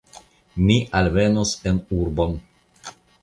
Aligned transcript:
Ni 0.69 0.77
alvenus 0.99 1.51
en 1.73 1.77
urbo. 1.99 2.27